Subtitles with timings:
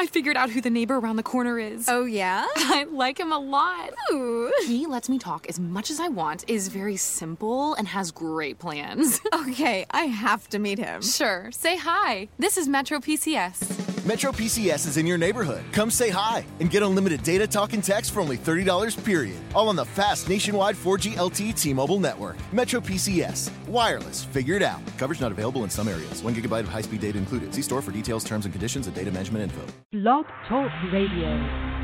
[0.00, 1.88] I figured out who the neighbor around the corner is.
[1.88, 2.46] Oh, yeah?
[2.56, 3.92] I like him a lot.
[4.12, 4.52] Ooh.
[4.64, 8.58] He lets me talk as much as I want, is very simple, and has great
[8.58, 9.20] plans.
[9.48, 11.00] Okay, I have to meet him.
[11.02, 12.28] Sure, say hi.
[12.38, 13.97] This is Metro PCS.
[14.08, 15.62] Metro PCS is in your neighborhood.
[15.70, 19.36] Come say hi and get unlimited data, talk, and text for only $30 period.
[19.54, 22.36] All on the fast nationwide 4G LTE T Mobile network.
[22.50, 23.50] Metro PCS.
[23.68, 24.24] Wireless.
[24.24, 24.80] Figure it out.
[24.96, 26.22] Coverage not available in some areas.
[26.22, 27.54] One gigabyte of high speed data included.
[27.54, 29.60] See store for details, terms, and conditions, and data management info.
[29.92, 31.77] Blog Talk Radio.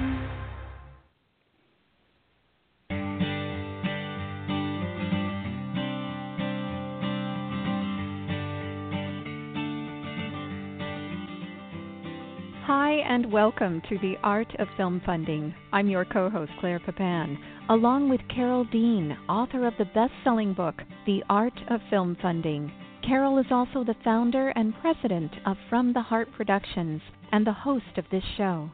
[12.67, 15.55] Hi, and welcome to The Art of Film Funding.
[15.71, 17.37] I'm your co host, Claire Papan,
[17.69, 22.73] along with Carole Dean, author of the best selling book, The Art of Film Funding.
[23.07, 27.99] Carole is also the founder and president of From the Heart Productions and the host
[27.99, 28.71] of this show.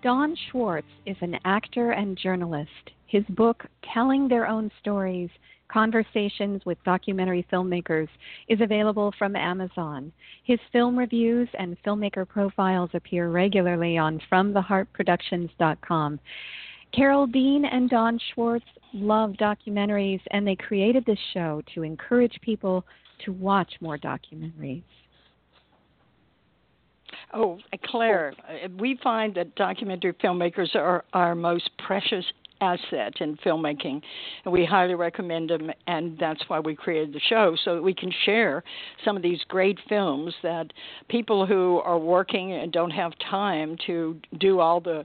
[0.00, 2.92] Don Schwartz is an actor and journalist.
[3.08, 5.30] His book, Telling Their Own Stories
[5.70, 8.08] Conversations with Documentary Filmmakers,
[8.48, 10.10] is available from Amazon.
[10.44, 16.20] His film reviews and filmmaker profiles appear regularly on FromTheHeartProductions.com.
[16.92, 22.84] Carole Dean and Don Schwartz love documentaries, and they created this show to encourage people
[23.24, 24.82] to watch more documentaries.
[27.32, 28.34] Oh, Claire,
[28.78, 32.24] we find that documentary filmmakers are our most precious
[32.60, 34.00] asset in filmmaking,
[34.44, 35.70] and we highly recommend them.
[35.86, 38.62] And that's why we created the show so that we can share
[39.04, 40.72] some of these great films that
[41.08, 45.04] people who are working and don't have time to do all the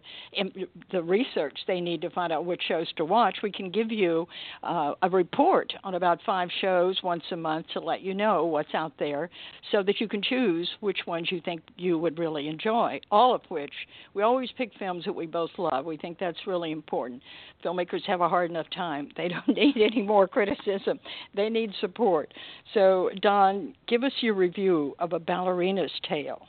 [0.92, 3.38] the research they need to find out which shows to watch.
[3.42, 4.28] We can give you
[4.64, 8.74] uh, a report on about five shows once a month to let you know what's
[8.74, 9.30] out there,
[9.72, 13.00] so that you can choose which ones you think you would really enjoy.
[13.12, 13.74] All of which
[14.14, 15.86] we always pick films that we both love.
[15.86, 17.22] We think that's really important
[17.64, 19.10] filmmakers have a hard enough time.
[19.18, 21.00] They don't need any more criticism.
[21.36, 22.34] They need support.
[22.74, 26.42] So, Don, give us your review of A Ballerina's Tale.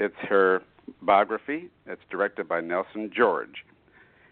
[0.00, 0.62] It's her
[1.02, 1.68] biography.
[1.86, 3.64] It's directed by Nelson George.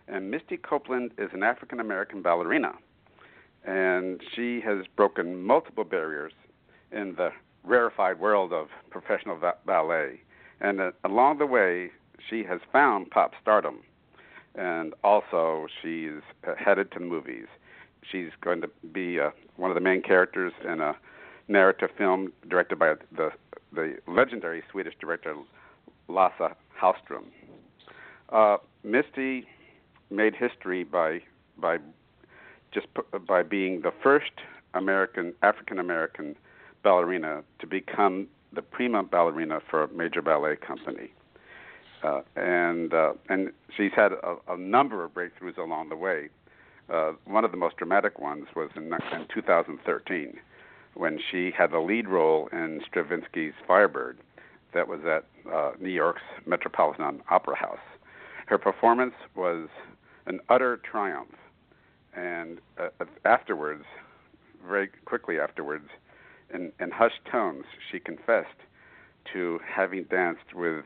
[0.09, 2.73] And Misty Copeland is an African American ballerina.
[3.65, 6.33] And she has broken multiple barriers
[6.93, 7.31] in the
[7.65, 10.21] rarefied world of professional va- ballet.
[10.61, 11.91] And uh, along the way,
[12.31, 13.81] she has found pop stardom
[14.57, 16.23] and also she's
[16.59, 17.47] headed to movies.
[18.11, 20.97] She's going to be uh, one of the main characters in a
[21.49, 23.31] narrative film directed by the
[23.73, 25.35] the legendary Swedish director
[26.09, 27.25] Lasse Hallström.
[28.31, 29.47] Uh, Misty
[30.11, 31.21] made history by
[31.59, 31.79] by
[32.73, 32.87] just
[33.27, 34.33] by being the first
[34.75, 36.37] American African American
[36.83, 41.11] ballerina to become the prima ballerina for a major ballet company.
[42.07, 46.29] Uh, and uh, and she's had a, a number of breakthroughs along the way.
[46.93, 50.39] Uh, one of the most dramatic ones was in, in 2013
[50.95, 54.19] when she had the lead role in Stravinsky's Firebird,
[54.73, 57.79] that was at uh, New York's Metropolitan Opera House.
[58.47, 59.69] Her performance was
[60.27, 61.35] an utter triumph,
[62.15, 62.89] and uh,
[63.25, 63.85] afterwards,
[64.67, 65.89] very quickly afterwards,
[66.55, 68.61] in, in hushed tones, she confessed
[69.33, 70.85] to having danced with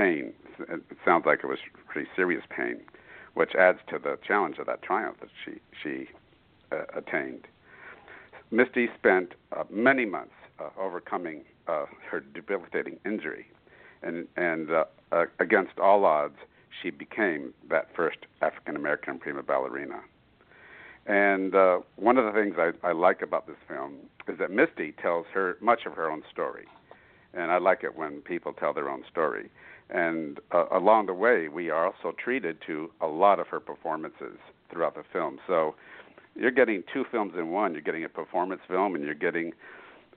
[0.00, 0.32] pain.
[0.58, 2.80] It sounds like it was pretty serious pain,
[3.34, 5.52] which adds to the challenge of that triumph that she
[5.82, 6.08] she
[6.72, 7.46] uh, attained.
[8.50, 13.46] Misty spent uh, many months uh, overcoming uh, her debilitating injury,
[14.02, 16.38] and and uh, uh, against all odds,
[16.80, 20.00] she became that first African American prima ballerina.
[21.06, 21.54] And
[21.96, 23.96] one of the things I, I like about this film
[24.28, 26.66] is that Misty tells her much of her own story,
[27.34, 29.50] and I like it when people tell their own story.
[29.92, 34.38] And uh, along the way, we are also treated to a lot of her performances
[34.70, 35.38] throughout the film.
[35.46, 35.74] So
[36.34, 37.72] you're getting two films in one.
[37.72, 39.52] You're getting a performance film, and you're getting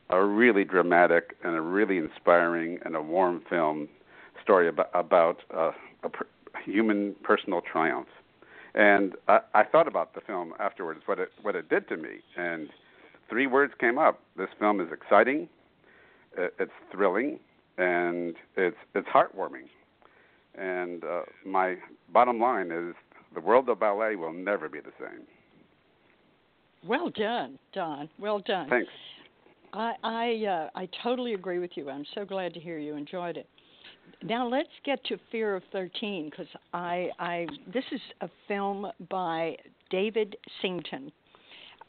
[0.10, 3.90] a really dramatic and a really inspiring and a warm film
[4.42, 5.72] story about about uh,
[6.04, 6.28] a per-
[6.64, 8.08] human personal triumph.
[8.76, 12.22] And I, I thought about the film afterwards, what it what it did to me,
[12.38, 12.70] and
[13.30, 14.20] three words came up.
[14.38, 15.48] This film is exciting,
[16.38, 17.40] it's thrilling,
[17.78, 19.68] and it's it's heartwarming.
[20.56, 21.76] And uh, my
[22.12, 22.94] bottom line is
[23.34, 25.22] the world of ballet will never be the same.
[26.88, 28.10] Well done, Don.
[28.20, 28.70] Well done.
[28.70, 28.92] Thanks.
[29.74, 31.90] I I uh, I totally agree with you.
[31.90, 33.48] I'm so glad to hear you enjoyed it.
[34.22, 39.58] Now let's get to Fear of 13 because I I this is a film by
[39.90, 41.12] David Sington.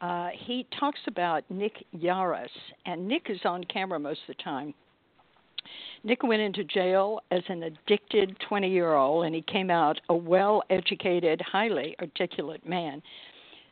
[0.01, 2.49] Uh, he talks about Nick Yarris,
[2.85, 4.75] and Nick is on camera most of the time
[6.03, 10.15] Nick went into jail as an addicted 20 year old, and he came out a
[10.15, 13.03] well educated, highly articulate man.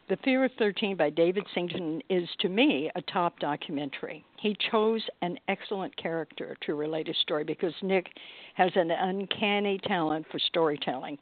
[0.08, 4.24] The Fear of 13 by David Singleton is, to me, a top documentary.
[4.38, 8.08] He chose an excellent character to relate his story because Nick
[8.54, 11.18] has an uncanny talent for storytelling.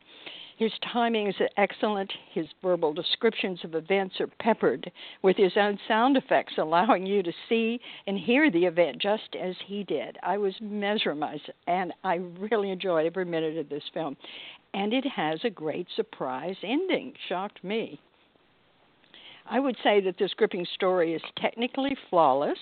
[0.60, 2.12] His timing is excellent.
[2.34, 4.92] His verbal descriptions of events are peppered
[5.22, 9.56] with his own sound effects, allowing you to see and hear the event just as
[9.66, 10.18] he did.
[10.22, 14.18] I was mesmerized, and I really enjoyed every minute of this film.
[14.74, 17.14] And it has a great surprise ending.
[17.26, 17.98] Shocked me.
[19.46, 22.58] I would say that this gripping story is technically flawless.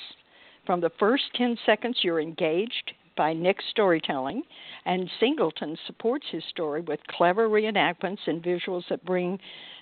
[0.67, 4.43] From the first 10 seconds, you're engaged by Nick's storytelling,
[4.87, 9.38] and Singleton supports his story with clever reenactments and visuals that bring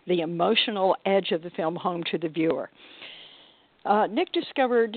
[0.09, 2.71] the emotional edge of the film home to the viewer.
[3.85, 4.97] Uh, Nick discovered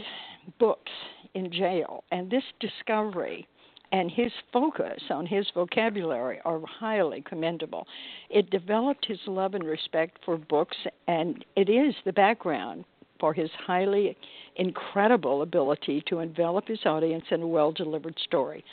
[0.58, 0.92] books
[1.36, 3.48] in jail, and this discovery
[3.92, 7.86] and his focus on his vocabulary are highly commendable.
[8.30, 10.78] It developed his love and respect for books,
[11.08, 12.86] and it is the background
[13.20, 14.18] for his highly
[14.56, 18.64] incredible ability to envelop his audience in a well delivered story.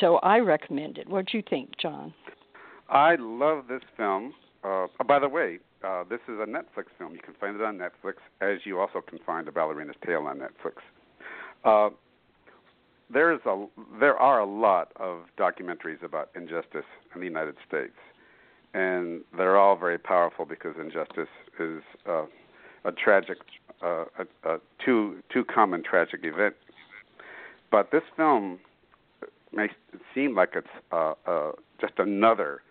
[0.00, 1.08] So I recommend it.
[1.08, 2.14] What do you think, John?
[2.88, 4.34] I love this film.
[4.64, 7.14] Uh, oh, by the way, uh, this is a Netflix film.
[7.14, 10.38] You can find it on Netflix, as you also can find A Ballerina's Tale on
[10.38, 10.74] Netflix.
[11.64, 11.90] Uh,
[13.12, 13.66] there is a
[14.00, 16.84] there are a lot of documentaries about injustice
[17.14, 17.96] in the United States,
[18.74, 21.28] and they're all very powerful because injustice
[21.58, 22.24] is uh,
[22.84, 23.38] a tragic
[23.82, 24.04] a,
[24.44, 26.54] a, too too common tragic event.
[27.70, 28.58] But this film
[29.52, 29.68] may
[30.14, 32.62] seem like it's uh, uh, just another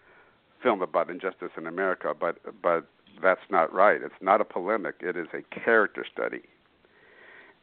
[0.62, 2.88] film about injustice in America, but but
[3.22, 4.02] that's not right.
[4.02, 4.96] It's not a polemic.
[5.02, 6.44] It is a character study,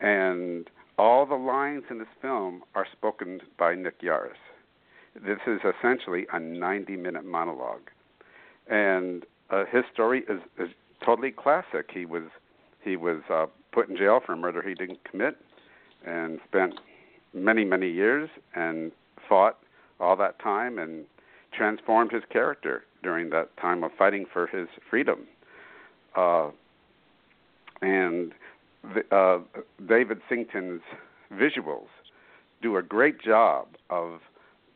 [0.00, 0.68] and
[0.98, 4.32] all the lines in this film are spoken by Nick Yarris.
[5.14, 7.90] This is essentially a 90-minute monologue,
[8.68, 10.68] and uh, his story is, is
[11.04, 11.90] totally classic.
[11.92, 12.24] He was
[12.88, 15.36] he was uh, put in jail for a murder he didn't commit
[16.06, 16.74] and spent
[17.34, 18.92] many, many years and
[19.28, 19.58] fought
[20.00, 21.04] all that time and
[21.52, 25.26] transformed his character during that time of fighting for his freedom.
[26.16, 26.48] Uh,
[27.82, 28.32] and
[28.82, 29.38] the, uh,
[29.86, 30.82] David Sington's
[31.32, 31.88] visuals
[32.62, 34.20] do a great job of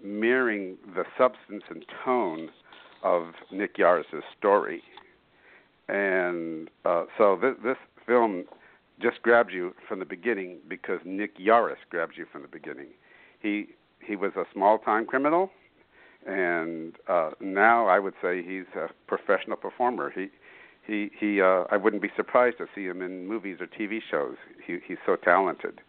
[0.02, 2.50] mirroring the substance and tone
[3.02, 4.82] of Nick Yarris's story.
[5.88, 7.76] And uh, so th- this
[8.06, 8.44] film
[9.00, 12.88] just grabs you from the beginning because Nick Yarris grabs you from the beginning.
[13.40, 13.68] He
[14.04, 15.50] he was a small time criminal,
[16.26, 20.10] and uh, now I would say he's a professional performer.
[20.14, 20.28] He
[20.86, 21.40] he he.
[21.40, 24.36] Uh, I wouldn't be surprised to see him in movies or TV shows.
[24.64, 25.80] He he's so talented.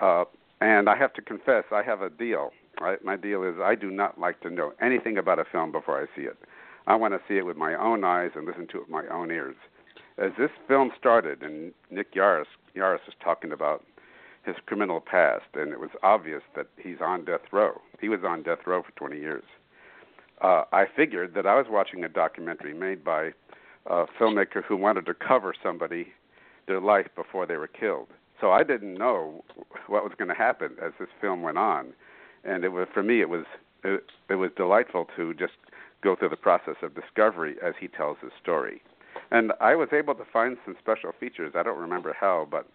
[0.00, 0.24] Uh,
[0.60, 2.50] and I have to confess, I have a deal.
[2.80, 3.02] Right?
[3.04, 6.04] My deal is I do not like to know anything about a film before I
[6.14, 6.36] see it.
[6.86, 9.06] I want to see it with my own eyes and listen to it with my
[9.08, 9.56] own ears
[10.18, 13.84] as this film started, and Nick Yarris Yarris was talking about
[14.44, 17.80] his criminal past, and it was obvious that he's on death row.
[18.00, 19.44] He was on death row for 20 years.
[20.40, 23.32] Uh, I figured that I was watching a documentary made by
[23.86, 26.08] a filmmaker who wanted to cover somebody,
[26.66, 28.08] their life before they were killed.
[28.40, 29.44] So I didn't know
[29.86, 31.92] what was going to happen as this film went on,
[32.44, 33.44] and it was for me it was
[33.82, 35.54] it, it was delightful to just
[36.02, 38.82] go through the process of discovery as he tells his story.
[39.30, 41.52] And I was able to find some special features.
[41.56, 42.68] I don't remember how, but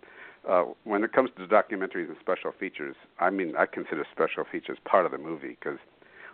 [0.47, 4.77] uh, when it comes to documentaries and special features, I mean, I consider special features
[4.83, 5.79] part of the movie because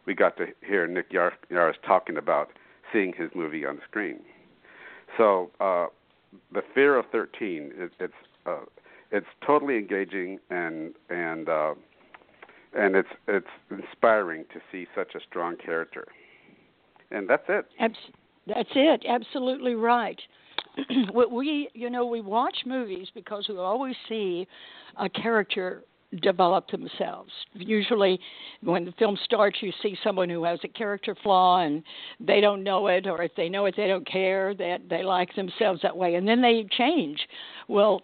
[0.06, 2.50] we got to hear Nick Yar- Yarris talking about
[2.92, 4.20] seeing his movie on screen.
[5.18, 5.88] So, uh,
[6.54, 8.14] the Fear of Thirteen, it, it's
[8.46, 8.60] uh,
[9.12, 11.74] it's totally engaging and and uh,
[12.74, 16.08] and it's it's inspiring to see such a strong character.
[17.12, 17.68] And that's it.
[17.80, 18.14] Absolutely.
[18.48, 19.04] That's it.
[19.08, 20.20] Absolutely right.
[21.32, 24.48] we, you know, we watch movies because we always see
[24.98, 25.84] a character
[26.22, 27.32] develop themselves.
[27.54, 28.20] Usually,
[28.62, 31.84] when the film starts, you see someone who has a character flaw and
[32.20, 35.36] they don't know it, or if they know it, they don't care that they like
[35.36, 37.20] themselves that way, and then they change.
[37.68, 38.04] Well,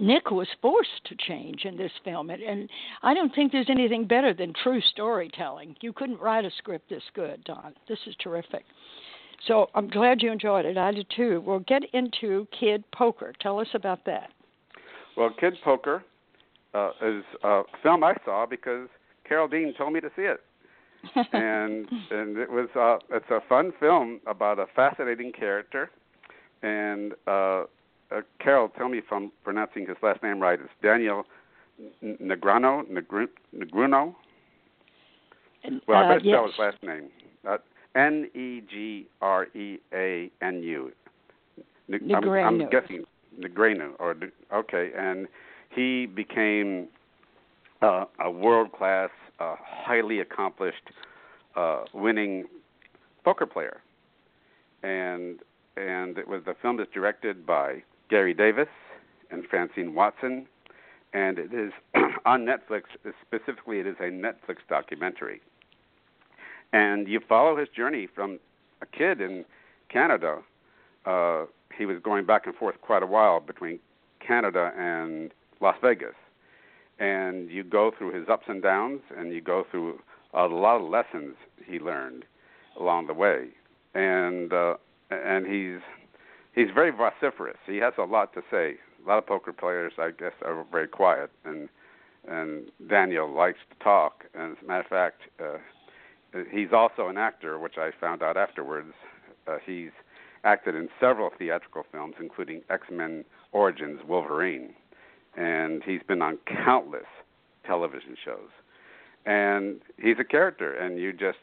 [0.00, 2.68] Nick was forced to change in this film, and, and
[3.02, 5.76] I don't think there's anything better than true storytelling.
[5.80, 7.74] You couldn't write a script this good, Don.
[7.88, 8.64] This is terrific.
[9.46, 10.76] So I'm glad you enjoyed it.
[10.78, 11.42] I did too.
[11.46, 13.32] We'll get into Kid Poker.
[13.40, 14.30] Tell us about that.
[15.16, 16.04] Well, Kid Poker
[16.74, 18.88] uh, is a film I saw because
[19.26, 20.40] Carole Dean told me to see it.
[21.32, 25.88] and and it was uh it's a fun film about a fascinating character
[26.62, 27.30] and uh,
[28.10, 31.24] uh Carole tell me if I'm pronouncing his last name right it's Daniel
[32.02, 34.14] Negreanu Negruno
[35.86, 36.50] Well, I Uh, better spell yes.
[36.50, 37.10] his last name.
[37.48, 37.58] Uh,
[37.96, 40.92] N E G R E A N U.
[41.90, 43.04] I'm, I'm guessing
[43.40, 43.92] Negreanu.
[43.98, 44.14] Or
[44.52, 45.26] okay, and
[45.74, 46.88] he became
[47.80, 49.10] uh, a world-class,
[49.40, 50.90] uh, highly accomplished,
[51.54, 52.44] uh, winning
[53.24, 53.80] poker player.
[54.82, 55.40] And
[55.76, 58.68] and it was the film is directed by Gary Davis
[59.30, 60.46] and Francine Watson,
[61.12, 61.72] and it is
[62.26, 62.82] on Netflix.
[63.26, 65.40] Specifically, it is a Netflix documentary
[66.72, 68.38] and you follow his journey from
[68.82, 69.44] a kid in
[69.88, 70.38] Canada.
[71.04, 71.44] Uh,
[71.76, 73.78] he was going back and forth quite a while between
[74.20, 76.14] Canada and Las Vegas,
[76.98, 80.00] and you go through his ups and downs, and you go through
[80.34, 82.24] a lot of lessons he learned
[82.78, 83.48] along the way,
[83.94, 84.74] and uh,
[85.10, 85.80] and he's
[86.54, 87.58] he's very vociferous.
[87.66, 88.76] He has a lot to say.
[89.04, 91.68] A lot of poker players, I guess, are very quiet, and
[92.28, 94.24] and Daniel likes to talk.
[94.34, 95.22] And as a matter of fact.
[95.40, 95.58] Uh,
[96.50, 98.92] he's also an actor, which I found out afterwards.
[99.46, 99.90] Uh, he's
[100.44, 104.74] acted in several theatrical films, including X Men Origins Wolverine,
[105.36, 107.06] and he's been on countless
[107.64, 108.50] television shows.
[109.24, 111.38] And he's a character, and you just,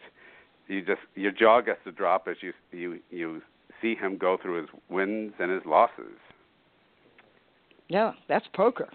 [0.68, 3.42] you just, your jaw gets to drop as you you you
[3.82, 6.18] see him go through his wins and his losses.
[7.90, 8.90] Yeah, that's poker.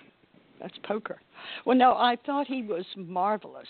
[0.60, 1.20] That's poker.
[1.64, 3.68] Well, no, I thought he was marvelous.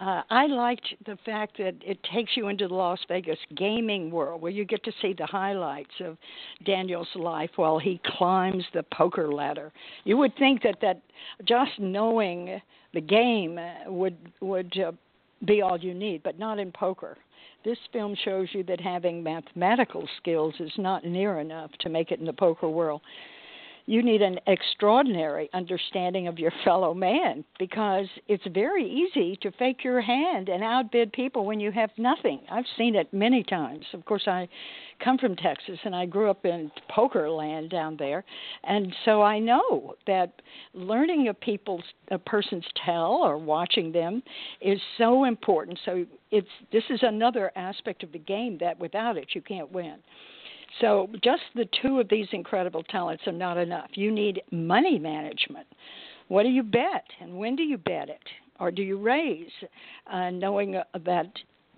[0.00, 4.40] Uh, I liked the fact that it takes you into the Las Vegas gaming world
[4.40, 6.16] where you get to see the highlights of
[6.64, 9.70] Daniel's life while he climbs the poker ladder.
[10.04, 11.02] You would think that that
[11.46, 12.62] just knowing
[12.94, 14.92] the game uh, would would uh,
[15.44, 17.18] be all you need, but not in poker.
[17.62, 22.20] This film shows you that having mathematical skills is not near enough to make it
[22.20, 23.02] in the poker world
[23.90, 29.82] you need an extraordinary understanding of your fellow man because it's very easy to fake
[29.82, 32.40] your hand and outbid people when you have nothing.
[32.48, 33.84] I've seen it many times.
[33.92, 34.48] Of course, I
[35.02, 38.22] come from Texas and I grew up in poker land down there,
[38.62, 40.40] and so I know that
[40.72, 41.82] learning a people's
[42.12, 44.22] a person's tell or watching them
[44.60, 45.80] is so important.
[45.84, 49.96] So it's this is another aspect of the game that without it you can't win.
[50.80, 53.90] So just the two of these incredible talents are not enough.
[53.94, 55.66] You need money management.
[56.28, 58.22] What do you bet, and when do you bet it,
[58.60, 59.50] or do you raise?
[60.06, 61.26] Uh, knowing uh, that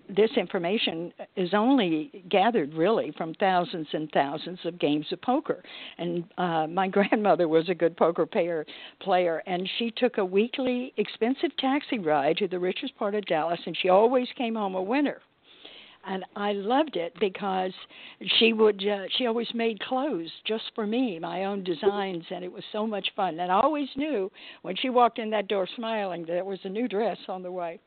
[0.09, 5.63] this information is only gathered really from thousands and thousands of games of poker.
[5.97, 8.65] And uh, my grandmother was a good poker player,
[9.01, 13.59] player, and she took a weekly expensive taxi ride to the richest part of Dallas,
[13.65, 15.19] and she always came home a winner
[16.05, 17.71] and I loved it because
[18.39, 22.51] she would uh, she always made clothes just for me, my own designs, and it
[22.51, 23.39] was so much fun.
[23.39, 24.31] And I always knew
[24.63, 27.51] when she walked in that door smiling that there was a new dress on the
[27.51, 27.79] way.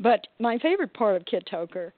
[0.00, 1.92] But my favorite part of Kid Poker,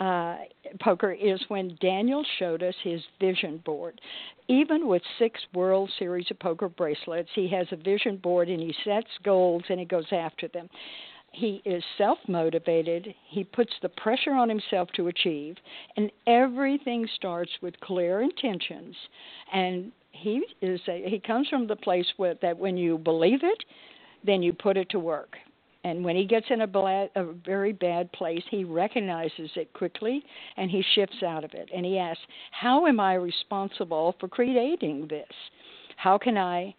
[0.00, 0.36] uh,
[0.80, 4.00] poker is when Daniel showed us his vision board.
[4.48, 8.74] Even with six World Series of Poker bracelets, he has a vision board and he
[8.84, 10.68] sets goals and he goes after them
[11.34, 15.56] he is self motivated, he puts the pressure on himself to achieve,
[15.96, 18.94] and everything starts with clear intentions.
[19.52, 23.64] And he is a, he comes from the place where that when you believe it,
[24.24, 25.36] then you put it to work.
[25.82, 30.24] And when he gets in a, bad, a very bad place, he recognizes it quickly
[30.56, 31.68] and he shifts out of it.
[31.74, 32.22] And he asks,
[32.52, 35.28] How am I responsible for creating this?
[35.96, 36.74] How can I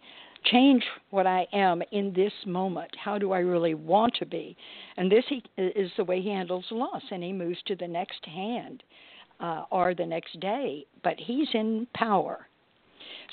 [0.50, 2.90] change what I am in this moment.
[3.02, 4.56] How do I really want to be?
[4.96, 8.24] And this he, is the way he handles loss, and he moves to the next
[8.24, 8.82] hand
[9.40, 10.86] uh, or the next day.
[11.02, 12.46] But he's in power.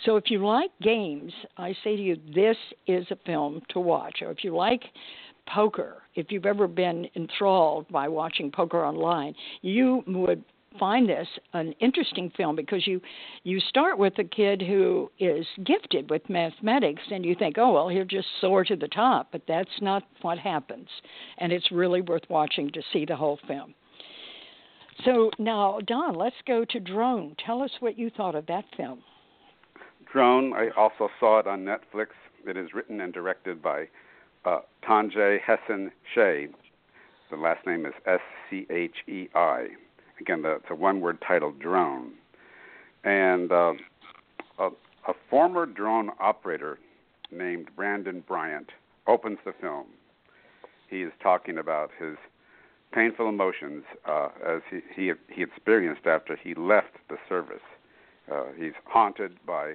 [0.05, 4.21] So if you like games, I say to you, this is a film to watch.
[4.21, 4.83] Or if you like
[5.47, 10.43] poker, if you've ever been enthralled by watching poker online, you would
[10.79, 13.01] find this an interesting film because you
[13.43, 17.89] you start with a kid who is gifted with mathematics and you think oh well
[17.89, 20.87] he'll just soar to the top but that's not what happens.
[21.37, 23.73] And it's really worth watching to see the whole film.
[25.05, 27.35] So now don let's go to drone.
[27.45, 29.03] Tell us what you thought of that film.
[30.11, 32.07] Drone i also saw it on netflix.
[32.45, 33.87] It is written and directed by
[34.45, 36.49] uh, Tonje Hessen Schei.
[37.31, 39.67] The last name is S C H E I
[40.23, 42.13] again, the, it's a one-word title, drone,
[43.03, 43.73] and uh,
[44.57, 44.69] a,
[45.07, 46.79] a former drone operator
[47.29, 48.69] named Brandon Bryant
[49.05, 49.87] opens the film.
[50.89, 52.15] He is talking about his
[52.93, 57.65] painful emotions uh, as he, he he experienced after he left the service.
[58.31, 59.73] Uh, he's haunted by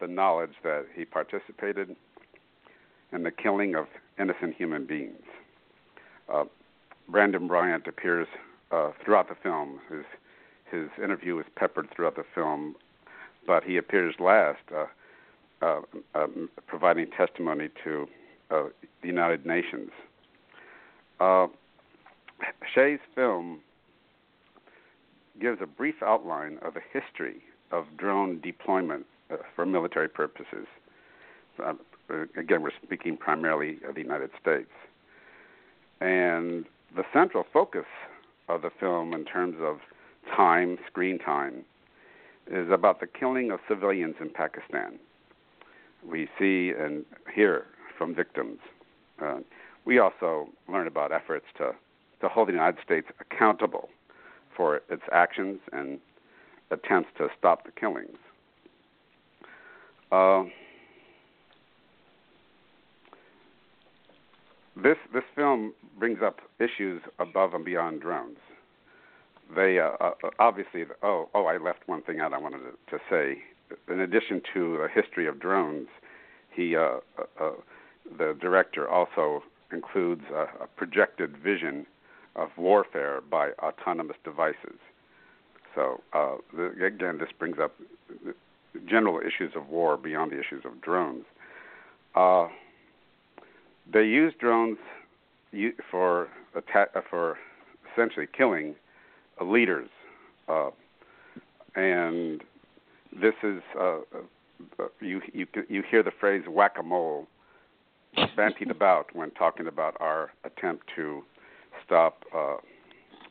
[0.00, 1.94] the knowledge that he participated
[3.12, 3.86] in the killing of
[4.18, 5.22] innocent human beings.
[6.32, 6.44] Uh,
[7.08, 8.26] Brandon Bryant appears
[8.70, 9.80] uh, throughout the film.
[9.90, 10.04] His
[10.70, 12.76] his interview is peppered throughout the film,
[13.46, 14.86] but he appears last, uh,
[15.62, 15.80] uh,
[16.14, 18.06] um, providing testimony to
[18.50, 18.62] uh,
[19.02, 19.90] the United Nations.
[21.18, 21.48] Uh,
[22.72, 23.60] Schei's film
[25.40, 30.66] gives a brief outline of the history of drone deployment uh, for military purposes.
[31.64, 31.74] Uh,
[32.36, 34.70] again, we're speaking primarily of the United States.
[36.00, 36.64] And
[36.96, 37.84] the central focus
[38.54, 39.78] of the film, in terms of
[40.36, 41.64] time, screen time,
[42.50, 44.98] is about the killing of civilians in Pakistan.
[46.08, 47.04] We see and
[47.34, 47.66] hear
[47.96, 48.58] from victims.
[49.22, 49.38] Uh,
[49.84, 51.72] we also learn about efforts to,
[52.20, 53.88] to hold the United States accountable
[54.56, 55.98] for its actions and
[56.70, 58.16] attempts to stop the killings.
[60.10, 60.44] Uh,
[64.76, 68.38] this this film brings up issues above and beyond drones.
[69.54, 73.02] They uh, uh, obviously oh oh I left one thing out I wanted to, to
[73.10, 73.42] say.
[73.88, 75.86] In addition to a history of drones,
[76.52, 77.50] he uh, uh, uh
[78.18, 81.86] the director also includes a, a projected vision
[82.34, 84.78] of warfare by autonomous devices.
[85.74, 87.74] So uh, the, again, this brings up
[88.88, 91.24] general issues of war beyond the issues of drones.
[92.14, 92.48] Uh,
[93.92, 94.78] they use drones
[95.90, 97.38] for attack, uh, for
[97.92, 98.74] essentially killing
[99.40, 99.88] leaders,
[100.48, 100.70] uh,
[101.74, 102.42] and
[103.20, 103.98] this is uh,
[104.78, 107.26] uh, you you you hear the phrase whack a mole
[108.36, 111.22] bantied about when talking about our attempt to
[111.84, 112.56] stop uh,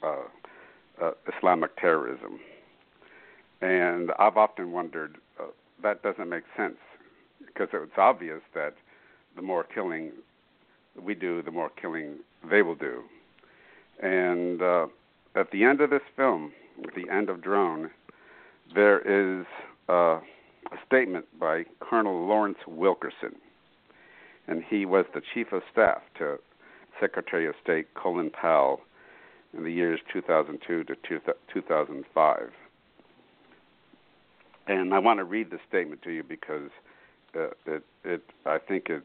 [0.03, 2.39] uh, Islamic terrorism,
[3.61, 5.17] and I've often wondered
[5.81, 6.77] that doesn't make sense
[7.45, 8.73] because it's obvious that
[9.35, 10.11] the more killing
[11.03, 12.17] we do, the more killing
[12.49, 13.03] they will do.
[14.01, 14.87] And uh,
[15.35, 16.53] at the end of this film,
[16.83, 17.89] at the end of Drone,
[18.73, 19.45] there is
[19.89, 20.19] uh,
[20.71, 23.35] a statement by Colonel Lawrence Wilkerson,
[24.47, 26.39] and he was the chief of staff to
[26.99, 28.81] Secretary of State Colin Powell
[29.57, 30.95] in the years 2002 to
[31.53, 32.51] 2005.
[34.67, 36.69] And I want to read the statement to you because
[37.35, 39.03] uh, it, it, I think it,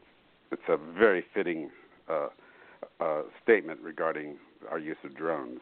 [0.51, 1.71] it's a very fitting
[2.09, 2.27] uh,
[2.99, 4.37] uh, statement regarding
[4.69, 5.59] our use of drones.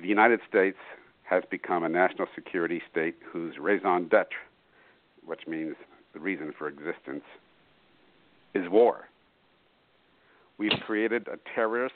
[0.00, 0.78] The United States
[1.24, 4.38] has become a national security state whose raison d'etre,
[5.24, 5.74] which means
[6.14, 7.24] the reason for existence,
[8.54, 9.08] is war.
[10.58, 11.94] We've created a terrorist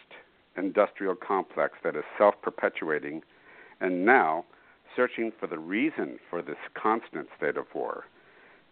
[0.57, 3.23] industrial complex that is self perpetuating
[3.81, 4.45] and now
[4.95, 8.05] searching for the reason for this constant state of war.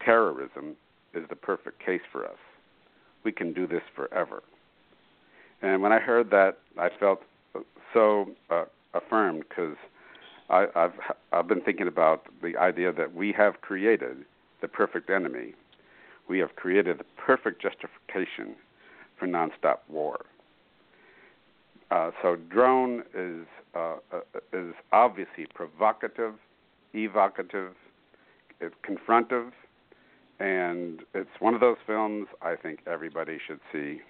[0.04, 0.76] Terrorism
[1.14, 2.38] is the perfect case for us.
[3.24, 4.42] We can do this forever.
[5.62, 7.20] And when I heard that, I felt
[7.92, 9.76] so uh, affirmed because
[10.48, 10.92] I've
[11.32, 14.24] I've been thinking about the idea that we have created
[14.60, 15.54] the perfect enemy.
[16.28, 18.56] We have created the perfect justification
[19.18, 20.24] for nonstop war.
[21.90, 24.20] Uh, so drone is uh, uh,
[24.52, 26.34] is obviously provocative,
[26.94, 27.74] evocative,
[28.60, 29.50] it's confrontive,
[30.40, 34.00] and it's one of those films I think everybody should see.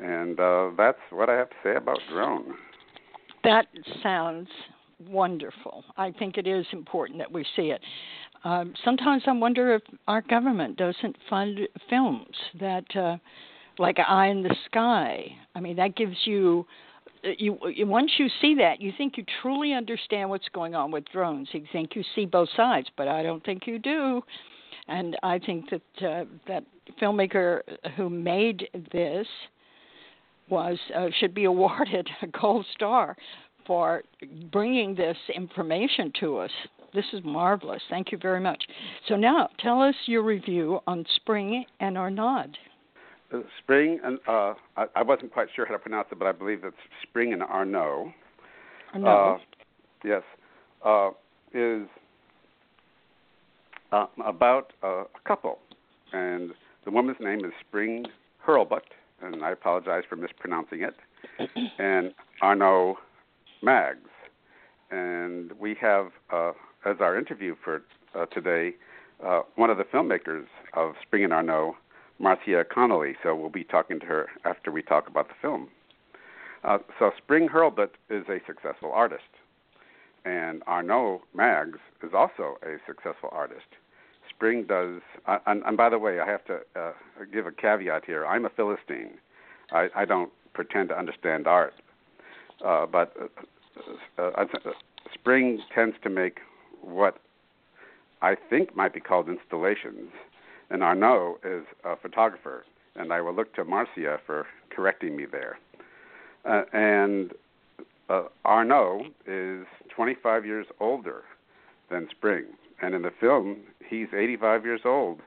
[0.00, 2.54] And uh, that's what I have to say about drone.
[3.44, 3.66] That
[4.02, 4.48] sounds
[5.08, 5.84] wonderful.
[5.96, 7.80] I think it is important that we see it.
[8.44, 13.16] Um, sometimes I wonder if our government doesn't fund films that, uh,
[13.78, 15.26] like Eye in the Sky.
[15.54, 16.64] I mean, that gives you
[17.24, 21.04] uh, you, once you see that, you think you truly understand what's going on with
[21.12, 21.48] drones.
[21.52, 24.22] You think you see both sides, but I don't think you do.
[24.86, 26.64] And I think that uh, that
[27.00, 27.60] filmmaker
[27.96, 29.26] who made this
[30.50, 33.16] was uh, should be awarded a gold star
[33.66, 34.02] for
[34.50, 36.50] bringing this information to us.
[36.94, 37.82] This is marvelous.
[37.90, 38.64] Thank you very much.
[39.08, 42.52] So now, tell us your review on Spring and Arnaud.
[43.32, 46.32] Uh, Spring and uh, I, I, wasn't quite sure how to pronounce it, but I
[46.32, 48.14] believe it's Spring and Arnaud.
[48.94, 49.34] Arnaud.
[49.34, 49.38] Uh,
[50.02, 50.22] yes,
[50.82, 51.10] uh,
[51.52, 51.86] is
[53.92, 55.58] uh, about a couple,
[56.14, 56.52] and
[56.86, 58.06] the woman's name is Spring
[58.46, 58.80] Hurlbut,
[59.22, 60.94] and I apologize for mispronouncing it,
[61.78, 62.98] and Arnaud
[63.62, 64.10] Maggs.
[64.90, 66.52] And we have, uh,
[66.84, 67.82] as our interview for
[68.14, 68.74] uh, today,
[69.24, 71.76] uh, one of the filmmakers of Spring and Arnaud,
[72.18, 73.16] Marcia Connolly.
[73.22, 75.68] So we'll be talking to her after we talk about the film.
[76.64, 79.22] Uh, so Spring Hurlbut is a successful artist,
[80.24, 83.66] and Arnaud Maggs is also a successful artist.
[84.38, 86.92] Spring does, uh, and, and, by the way, I have to uh,
[87.32, 88.24] give a caveat here.
[88.24, 89.18] I'm a Philistine.
[89.72, 91.74] I, I don't pretend to understand art.
[92.64, 94.70] uh, but uh, uh, uh,
[95.12, 96.38] Spring tends to make
[96.82, 97.18] what
[98.22, 100.10] I think might be called installations,
[100.70, 105.58] and Arnaud is a photographer, and I will look to Marcia for correcting me there.
[106.44, 107.32] Uh, and
[108.08, 111.22] uh, Arnaud is 25 years older
[111.90, 112.44] than Spring,
[112.80, 115.20] and in the film, he's 85 years old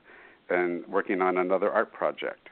[0.48, 2.48] and working on another art project.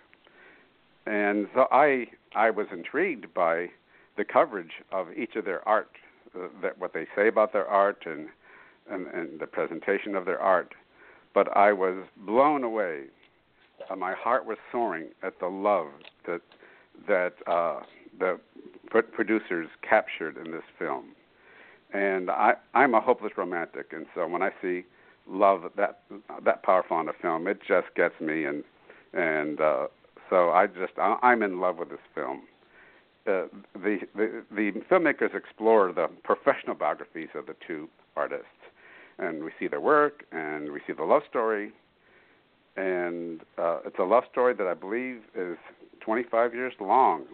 [1.07, 3.71] And so I I was intrigued by
[4.17, 5.91] the coverage of each of their art,
[6.35, 8.29] uh, that what they say about their art and,
[8.91, 10.75] and and the presentation of their art.
[11.35, 13.05] But I was blown away.
[13.89, 15.89] Uh, my heart was soaring at the love
[16.27, 16.43] that
[17.09, 17.81] that uh,
[18.19, 18.39] the
[19.13, 21.13] producers captured in this film.
[21.93, 24.85] And I I'm a hopeless romantic, and so when I see
[25.29, 26.03] love that
[26.45, 28.63] that powerful on a film, it just gets me and
[29.13, 29.87] and uh,
[30.29, 32.43] so I just I'm in love with this film.
[33.27, 38.47] Uh, the, the the filmmakers explore the professional biographies of the two artists,
[39.19, 41.73] and we see their work and we see the love story,
[42.77, 45.59] and uh, it's a love story that I believe is
[46.01, 47.25] 25 years long,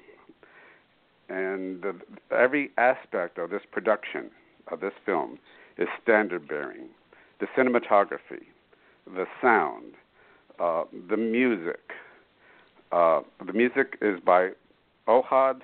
[1.28, 1.94] and the,
[2.34, 4.30] every aspect of this production
[4.70, 5.38] of this film
[5.78, 6.88] is standard bearing.
[7.40, 8.44] The cinematography,
[9.06, 9.94] the sound,
[10.58, 11.92] uh, the music.
[12.92, 14.50] Uh, the music is by
[15.06, 15.60] Ohad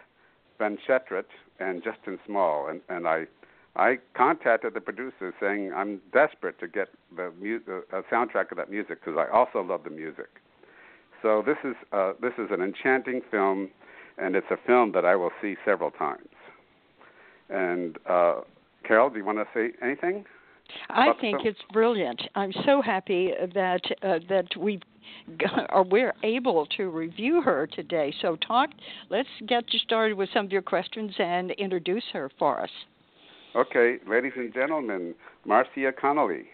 [0.60, 1.24] Benchetrit
[1.60, 3.26] and Justin Small, and, and I
[3.74, 8.70] I contacted the producers saying I'm desperate to get the mu- uh, soundtrack of that
[8.70, 10.28] music because I also love the music.
[11.22, 13.70] So this is uh, this is an enchanting film,
[14.18, 16.28] and it's a film that I will see several times.
[17.48, 18.40] And uh,
[18.87, 20.25] Carole, do you want to say anything?
[20.88, 22.23] I think it's brilliant.
[22.35, 24.81] I'm so happy that uh, that we
[25.71, 28.14] or we're able to review her today.
[28.23, 28.71] So talk.
[29.11, 32.71] Let's get you started with some of your questions and introduce her for us.
[33.55, 35.14] Okay, ladies and gentlemen,
[35.45, 36.45] Marcia Connolly.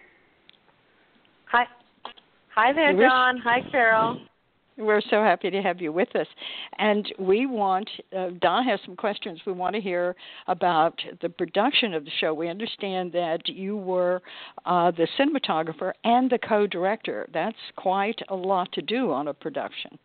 [1.47, 1.65] Hi.
[2.55, 3.39] Hi there, John.
[3.45, 4.21] Hi, Carole.
[4.79, 6.27] We're so happy to have you with us.
[6.79, 9.41] And we want, uh, Don has some questions.
[9.45, 10.15] We want to hear
[10.47, 12.33] about the production of the show.
[12.33, 14.23] We understand that you were
[14.67, 17.29] uh, the cinematographer and the co director.
[17.35, 19.99] That's quite a lot to do on a production.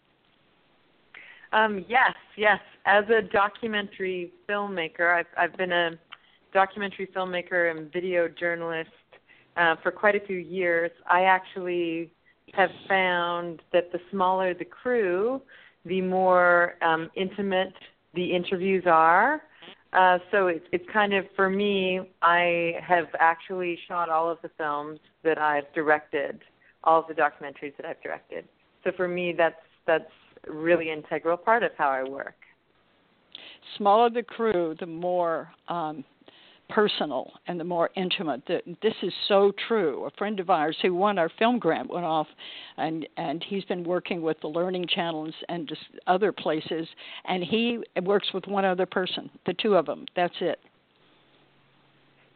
[1.52, 2.60] Um, yes, yes.
[2.86, 5.92] As a documentary filmmaker, I've, I've been a
[6.52, 8.90] documentary filmmaker and video journalist
[9.56, 10.90] uh, for quite a few years.
[11.10, 12.12] I actually
[12.54, 15.42] have found that the smaller the crew,
[15.86, 17.74] the more um, intimate
[18.14, 19.42] the interviews are.
[19.94, 22.02] Uh, so it, it's kind of for me.
[22.22, 26.40] I have actually shot all of the films that I've directed,
[26.84, 28.46] all of the documentaries that I've directed.
[28.84, 30.12] So for me, that's that's
[30.48, 32.36] really integral part of how I work.
[33.78, 36.04] Smaller the crew, the more um,
[36.74, 38.42] personal and the more intimate.
[38.48, 40.06] This is so true.
[40.06, 42.28] A friend of ours who won our film grant went off,
[42.78, 46.88] and and he's been working with the Learning Channel and just other places,
[47.26, 50.06] and he works with one other person, the two of them.
[50.16, 50.60] That's it.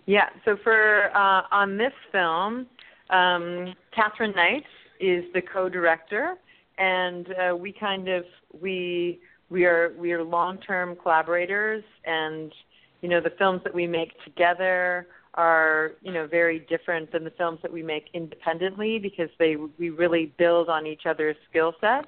[0.06, 0.30] Yeah.
[0.46, 2.68] So for uh, on this film,
[3.10, 4.64] um, Katherine Knight
[5.00, 6.36] is the co-director,
[6.78, 8.24] and uh, we kind of
[8.62, 9.20] we
[9.50, 12.54] we are we are long-term collaborators and
[13.02, 17.32] you know the films that we make together are you know very different than the
[17.32, 22.08] films that we make independently because they we really build on each other's skill sets.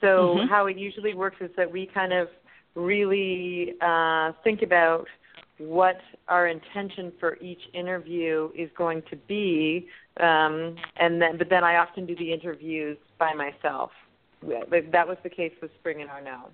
[0.00, 0.48] So mm-hmm.
[0.48, 2.28] how it usually works is that we kind of
[2.74, 5.06] really uh, think about
[5.58, 9.86] what our intention for each interview is going to be,
[10.18, 13.90] um, and then but then I often do the interviews by myself.
[14.42, 16.50] That was the case with Spring and do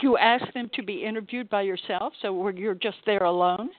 [0.00, 3.70] you ask them to be interviewed by yourself so you're just there alone?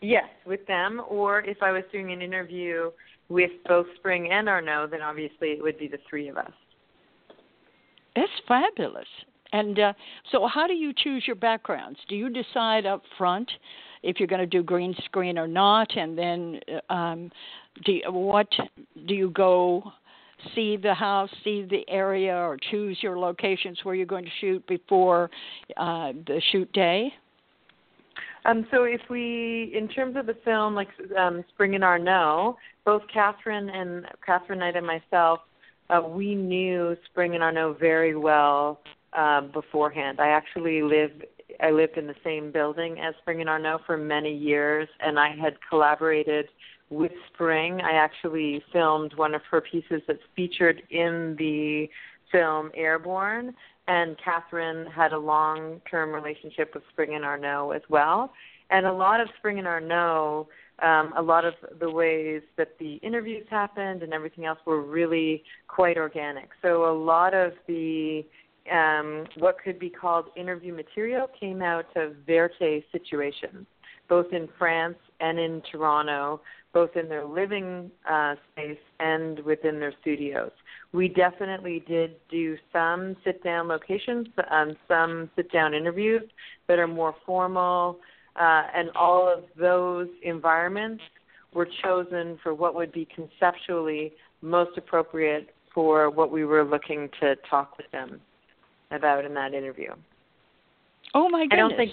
[0.00, 2.90] Yes with them or if i was doing an interview
[3.28, 6.52] with both spring and Arnaud, then obviously it would be the three of us.
[8.14, 9.08] That's fabulous.
[9.52, 9.92] And uh,
[10.30, 11.98] so how do you choose your backgrounds?
[12.08, 13.50] Do you decide up front
[14.02, 15.96] if you're going to do green screen or not?
[15.96, 16.60] And then
[16.90, 17.30] uh, um,
[17.84, 18.48] do you, what
[19.06, 19.92] do you go
[20.54, 24.66] see the house, see the area, or choose your locations where you're going to shoot
[24.66, 25.30] before
[25.76, 27.12] uh, the shoot day?
[28.46, 33.02] Um, so if we, in terms of the film, like um, Spring and Arnaud, both
[33.12, 35.40] Katherine and Katherine Knight and myself,
[35.90, 38.80] uh, we knew Spring and Arnaud very well
[39.14, 40.20] uh, beforehand.
[40.20, 41.24] I actually lived
[41.60, 45.36] I lived in the same building as Spring and Arnaud for many years, and I
[45.36, 46.46] had collaborated
[46.90, 47.80] with Spring.
[47.80, 51.88] I actually filmed one of her pieces that's featured in the
[52.30, 53.54] film Airborne,
[53.86, 58.32] and Katherine had a long-term relationship with Spring and Arnaud as well.
[58.70, 60.48] And a lot of Spring and Arnaud,
[60.82, 65.44] um, a lot of the ways that the interviews happened and everything else were really
[65.68, 66.48] quite organic.
[66.62, 68.24] So a lot of the
[68.72, 73.66] um, what could be called interview material came out of verite situations,
[74.08, 76.40] both in France and in Toronto,
[76.74, 80.50] both in their living uh, space and within their studios.
[80.92, 86.22] We definitely did do some sit down locations, um, some sit down interviews
[86.66, 88.00] that are more formal,
[88.36, 91.02] uh, and all of those environments
[91.54, 97.36] were chosen for what would be conceptually most appropriate for what we were looking to
[97.48, 98.20] talk with them
[98.90, 99.92] about in that interview.
[101.14, 101.52] Oh my goodness!
[101.52, 101.92] I don't think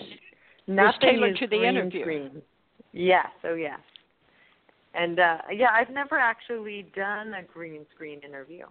[0.68, 2.02] nothing tailored is to the green interview.
[2.02, 2.42] Screen.
[2.94, 3.80] Yes, oh yes.
[4.94, 8.66] And uh yeah, I've never actually done a green screen interview.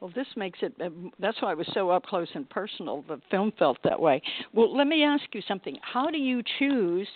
[0.00, 0.74] Well, this makes it.
[0.78, 3.04] Uh, that's why it was so up close and personal.
[3.08, 4.20] The film felt that way.
[4.52, 5.78] Well, let me ask you something.
[5.80, 7.08] How do you choose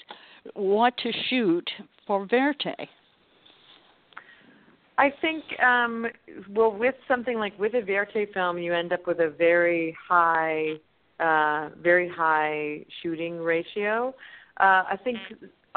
[0.54, 1.68] what to shoot
[2.06, 2.88] for Verite?
[4.96, 6.06] I think, um,
[6.50, 10.72] well, with something like with a verite film, you end up with a very high,
[11.20, 14.14] uh, very high shooting ratio.
[14.58, 15.18] Uh, I think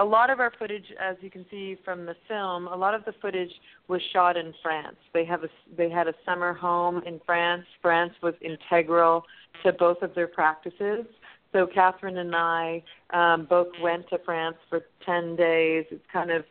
[0.01, 3.05] a lot of our footage, as you can see from the film, a lot of
[3.05, 3.51] the footage
[3.87, 4.97] was shot in France.
[5.13, 7.65] They have a, they had a summer home in France.
[7.81, 9.23] France was integral
[9.63, 11.05] to both of their practices.
[11.53, 15.85] So Katherine and I um, both went to France for ten days.
[15.91, 16.45] It's kind of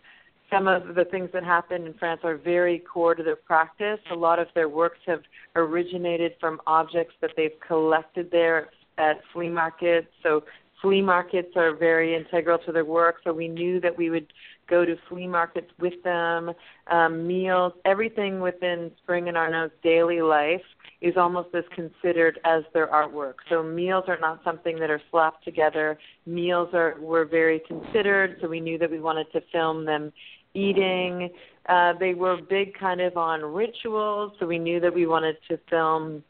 [0.52, 3.98] some of the things that happen in France are very core to their practice.
[4.12, 5.22] A lot of their works have
[5.56, 10.08] originated from objects that they've collected there at flea markets.
[10.22, 10.44] So
[10.80, 13.16] flea markets are very integral to their work.
[13.24, 14.32] So we knew that we would
[14.68, 16.52] go to flea markets with them,
[16.86, 20.62] um, meals, everything within Spring and Arnaud's daily life
[21.00, 23.34] is almost as considered as their artwork.
[23.48, 25.98] So meals are not something that are slapped together.
[26.26, 30.12] Meals are were very considered, so we knew that we wanted to film them
[30.54, 31.30] eating.
[31.68, 35.58] Uh, they were big kind of on rituals, so we knew that we wanted to
[35.68, 36.22] film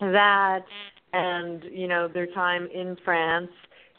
[0.00, 0.64] that.
[1.14, 3.50] And, you know, their time in France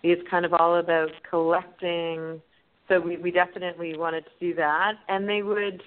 [0.03, 2.41] is kind of all about collecting.
[2.87, 4.93] So we, we definitely wanted to do that.
[5.07, 5.81] And they would,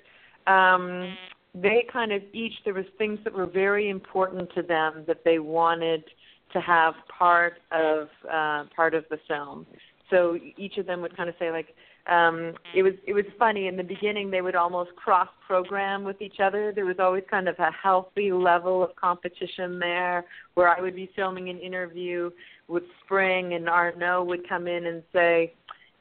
[0.46, 1.16] um,
[1.54, 5.38] they kind of each, there was things that were very important to them that they
[5.38, 6.04] wanted
[6.52, 9.66] to have part of, uh, part of the film.
[10.10, 11.74] So each of them would kind of say like,
[12.10, 13.68] um it was it was funny.
[13.68, 16.72] In the beginning they would almost cross program with each other.
[16.74, 21.10] There was always kind of a healthy level of competition there where i would be
[21.14, 22.30] filming an interview
[22.68, 25.52] with spring and arnaud would come in and say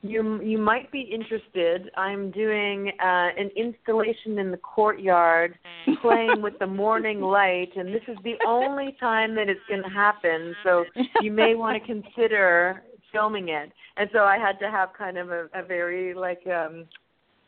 [0.03, 1.91] you you might be interested.
[1.95, 5.57] I'm doing uh an installation in the courtyard
[6.01, 9.89] playing with the morning light and this is the only time that it's going to
[9.89, 10.55] happen.
[10.63, 10.85] So
[11.21, 13.71] you may want to consider filming it.
[13.97, 16.85] And so I had to have kind of a, a very like um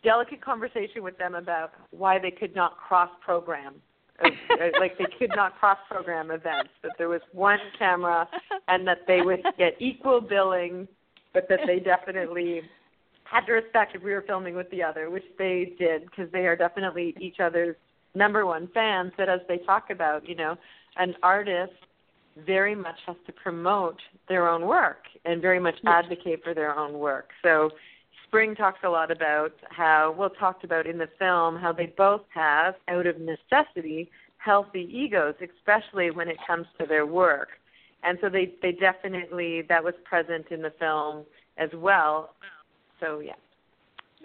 [0.04, 3.76] delicate conversation with them about why they could not cross program
[4.23, 4.30] uh,
[4.80, 8.28] like they could not cross program events that there was one camera
[8.67, 10.88] and that they would get equal billing
[11.34, 12.62] but that they definitely
[13.23, 16.45] had to respect if we were filming with the other which they did because they
[16.45, 17.76] are definitely each other's
[18.13, 20.56] number one fans but as they talk about you know
[20.97, 21.73] an artist
[22.45, 26.99] very much has to promote their own work and very much advocate for their own
[26.99, 27.29] work.
[27.43, 27.69] So
[28.27, 32.23] Spring talks a lot about how, well, talked about in the film, how they both
[32.33, 37.49] have, out of necessity, healthy egos, especially when it comes to their work.
[38.03, 41.25] And so they, they definitely, that was present in the film
[41.57, 42.33] as well.
[42.99, 43.33] So, yeah.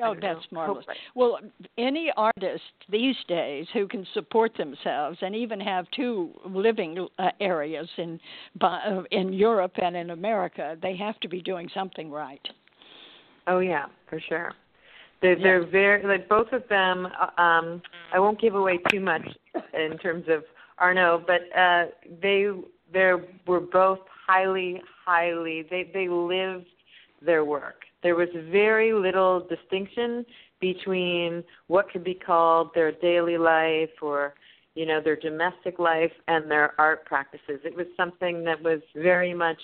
[0.03, 0.87] Oh, that's marvelous.
[1.15, 1.39] Well,
[1.77, 7.89] any artist these days who can support themselves and even have two living uh, areas
[7.97, 8.21] in
[8.61, 12.47] uh, in Europe and in America, they have to be doing something right.
[13.47, 14.53] Oh yeah, for sure.
[15.21, 15.43] They're, yeah.
[15.43, 17.07] they're very like both of them.
[17.07, 17.83] Uh, um,
[18.13, 19.27] I won't give away too much
[19.75, 20.45] in terms of
[20.79, 21.87] Arnaud, but uh,
[22.23, 22.49] they
[22.93, 23.13] they
[23.47, 25.67] were both highly, highly.
[25.69, 26.67] They they lived
[27.21, 30.25] their work there was very little distinction
[30.61, 34.35] between what could be called their daily life or
[34.75, 37.61] you know their domestic life and their art practices.
[37.65, 39.59] It was something that was very much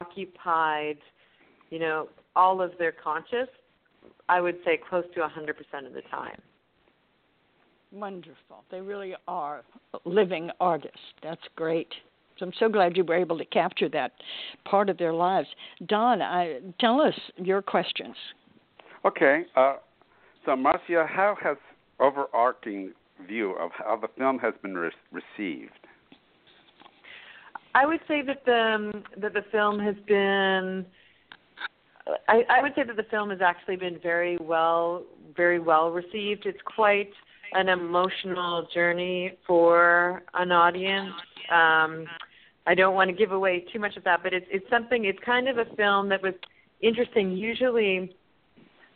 [0.00, 0.98] occupied
[1.70, 3.48] you know all of their conscious
[4.28, 6.40] i would say close to a 100% of the time.
[7.90, 8.64] Wonderful.
[8.70, 9.62] They really are
[10.06, 10.96] living artists.
[11.22, 11.92] That's great
[12.42, 14.12] I'm so glad you were able to capture that
[14.64, 15.48] part of their lives.
[15.86, 18.16] Don, I, tell us your questions.
[19.04, 19.44] Okay.
[19.56, 19.76] Uh,
[20.44, 21.56] so, Marcia, how has
[22.00, 22.92] overarching
[23.26, 25.70] view of how the film has been re- received?
[27.74, 30.84] I would say that the um, that the film has been.
[32.28, 35.04] I, I would say that the film has actually been very well
[35.36, 36.44] very well received.
[36.46, 37.10] It's quite
[37.54, 41.12] an emotional journey for an audience.
[41.50, 42.06] Um,
[42.66, 45.04] I don't want to give away too much of that, but it's it's something.
[45.04, 46.34] It's kind of a film that was
[46.80, 47.32] interesting.
[47.32, 48.14] Usually,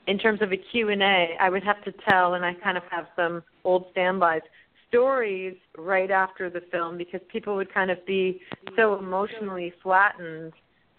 [0.07, 2.77] in terms of a Q and A, I would have to tell, and I kind
[2.77, 4.43] of have some old standbys
[4.89, 8.41] stories right after the film because people would kind of be
[8.77, 10.53] so emotionally flattened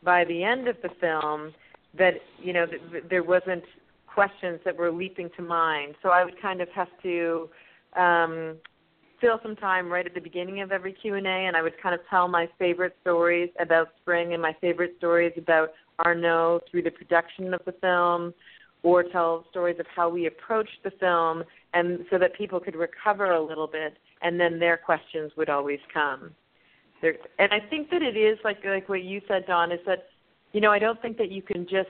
[0.04, 1.54] by the end of the film
[1.98, 3.64] that you know th- there wasn't
[4.08, 5.96] questions that were leaping to mind.
[6.02, 7.50] So I would kind of have to
[7.96, 8.58] um,
[9.20, 11.82] fill some time right at the beginning of every Q and A, and I would
[11.82, 15.70] kind of tell my favorite stories about spring and my favorite stories about
[16.06, 18.34] Arnaud through the production of the film,
[18.84, 23.34] or tell stories of how we approached the film, and so that people could recover
[23.34, 26.32] a little bit, and then their questions would always come.
[27.02, 30.08] There, and I think that it is like like what you said, Don, is that
[30.54, 31.90] you know I don't think that you can just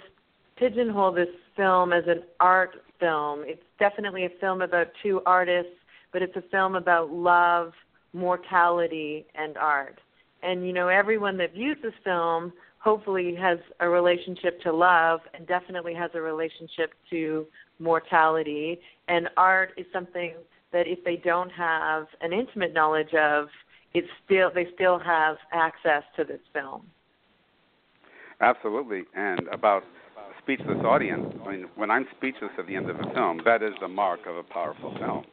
[0.57, 3.43] pigeonhole this film as an art film.
[3.45, 5.71] It's definitely a film about two artists,
[6.11, 7.73] but it's a film about love,
[8.13, 9.99] mortality, and art.
[10.43, 15.47] And you know, everyone that views this film hopefully has a relationship to love and
[15.47, 17.45] definitely has a relationship to
[17.79, 18.79] mortality.
[19.07, 20.33] And art is something
[20.71, 23.47] that if they don't have an intimate knowledge of,
[23.93, 26.85] it's still they still have access to this film.
[28.41, 29.83] Absolutely, and about
[30.43, 31.33] speechless audience.
[31.45, 34.21] I mean, when I'm speechless at the end of a film, that is the mark
[34.27, 35.25] of a powerful film.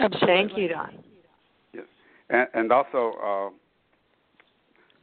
[0.00, 0.26] Absolutely.
[0.26, 0.98] Thank you, Don.
[1.72, 1.84] Yes,
[2.30, 3.52] and, and also,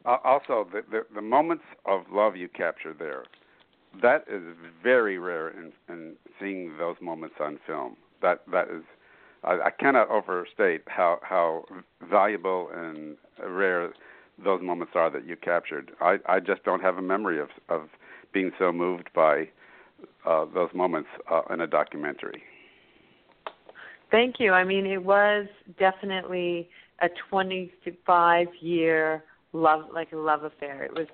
[0.05, 3.23] uh, also the, the the moments of love you capture there,
[4.01, 4.41] that is
[4.83, 7.95] very rare in, in seeing those moments on film.
[8.21, 8.83] That that is,
[9.43, 11.65] I, I cannot overstate how how
[12.09, 13.91] valuable and rare
[14.43, 15.91] those moments are that you captured.
[16.01, 17.89] I I just don't have a memory of of
[18.33, 19.49] being so moved by
[20.25, 22.43] uh, those moments uh, in a documentary.
[24.11, 24.53] Thank you.
[24.53, 26.69] I mean, it was definitely
[27.01, 30.83] a 25 year love, like a love affair.
[30.83, 31.07] It was,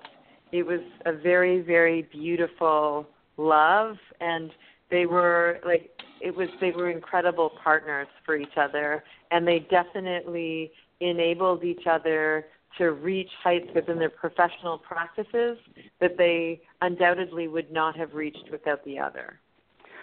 [0.52, 3.06] it was a very, very beautiful
[3.36, 4.50] love, and
[4.90, 10.72] they were like, it was, they were incredible partners for each other, and they definitely
[11.00, 12.46] enabled each other
[12.78, 15.58] to reach heights within their professional practices
[16.00, 19.38] that they undoubtedly would not have reached without the other.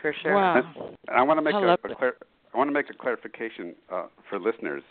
[0.01, 0.33] For sure.
[0.33, 0.95] Wow.
[1.07, 2.17] I want to make I a, love a clar-
[2.53, 4.83] I want to make a clarification uh, for listeners.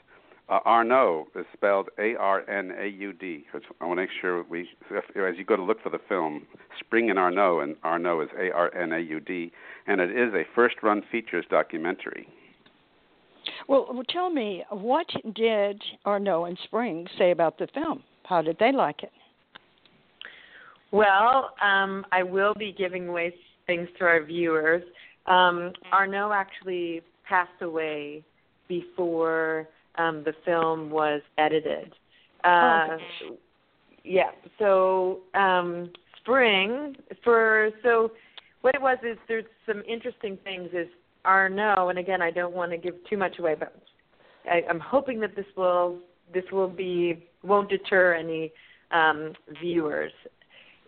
[0.49, 3.45] Uh, Arnaud is spelled A-R-N-A-U-D.
[3.81, 6.43] I want to make sure we, if, as you go to look for the film,
[6.81, 9.53] Spring in Arnaud, and Arnaud is A-R-N-A-U-D,
[9.87, 12.29] and it is a first-run features documentary.
[13.69, 18.03] Well, well, tell me, what did Arnaud and Spring say about the film?
[18.25, 19.13] How did they like it?
[20.91, 23.35] Well, um, I will be giving away
[23.67, 24.83] things to our viewers.
[25.27, 28.25] Um, Arnaud actually passed away
[28.69, 31.93] before um, the film was edited.
[32.45, 32.89] Uh,
[33.25, 33.37] Oh.
[34.05, 34.31] yeah.
[34.59, 35.91] So um,
[36.23, 38.13] Spring for so
[38.61, 40.87] what it was is there's some interesting things is
[41.25, 43.75] Arnaud, and again I don't want to give too much away, but
[44.49, 45.99] I, I'm hoping that this will
[46.33, 48.53] this will be won't deter any
[48.93, 50.13] um, viewers.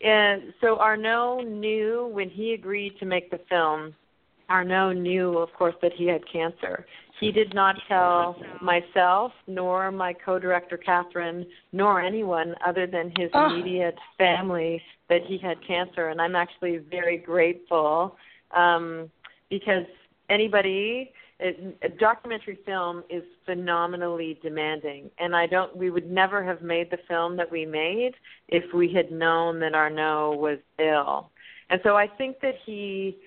[0.04, 3.94] And so Arnaud knew when he agreed to make the film,
[4.48, 6.86] Arnaud knew, of course, that he had cancer.
[7.20, 13.46] He did not tell myself, nor my co-director Katherine, nor anyone other than his Ah.
[13.50, 16.08] immediate family that he had cancer.
[16.08, 18.16] And I'm actually very grateful
[18.50, 19.10] um,
[19.48, 19.86] because
[20.28, 26.62] anybody it, a documentary film is phenomenally demanding and i don't we would never have
[26.62, 28.12] made the film that we made
[28.48, 31.30] if we had known that arnaud was ill
[31.70, 33.18] and so i think that he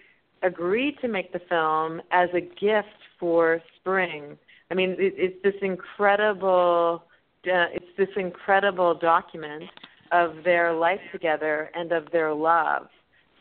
[0.43, 2.88] agreed to make the film as a gift
[3.20, 4.38] for spring
[4.72, 7.03] i mean it, it's this incredible
[7.45, 9.64] uh, it's this incredible document
[10.12, 12.88] of their life together and of their love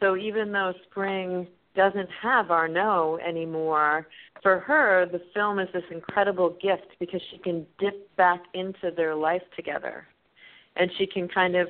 [0.00, 1.46] so even though spring
[1.76, 4.08] doesn't have our Arnaud anymore,
[4.42, 9.14] for her, the film is this incredible gift because she can dip back into their
[9.14, 10.06] life together.
[10.76, 11.68] And she can kind of,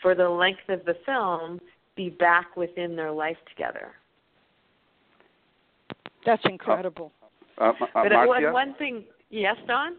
[0.00, 1.60] for the length of the film,
[1.96, 3.92] be back within their life together.
[6.24, 7.12] That's incredible.
[7.58, 9.94] Uh, uh, but Marcia, one, one thing, yes, Don?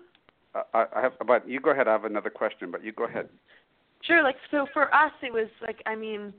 [0.55, 1.87] uh, I, I have, but you go ahead.
[1.87, 3.29] I have another question, but you go ahead.
[4.01, 4.23] Sure.
[4.23, 6.33] Like so, for us, it was like I mean,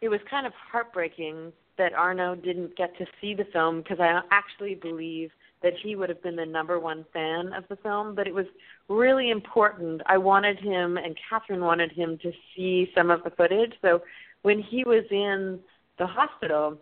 [0.00, 4.20] it was kind of heartbreaking that Arnaud didn't get to see the film because I
[4.30, 5.30] actually believe
[5.62, 8.46] that he would have been the number one fan of the film, but it was
[8.88, 10.02] really important.
[10.06, 13.72] I wanted him and Katherine wanted him to see some of the footage.
[13.82, 14.02] So
[14.42, 15.58] when he was in
[15.98, 16.78] the hospital,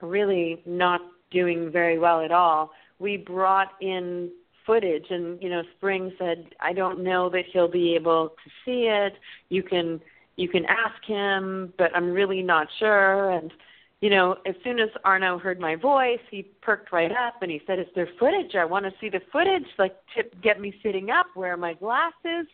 [0.00, 1.00] really not
[1.30, 4.30] doing very well at all, we brought in
[4.66, 8.88] footage and you know spring said i don't know that he'll be able to see
[8.88, 9.14] it
[9.48, 9.98] you can
[10.36, 13.50] you can ask him but i'm really not sure and
[14.00, 17.60] you know, as soon as Arnaud heard my voice, he perked right up and he
[17.66, 18.54] said, "Is there footage?
[18.54, 19.66] I want to see the footage.
[19.78, 21.26] Like, tip, get me sitting up.
[21.34, 22.46] Where are my glasses?"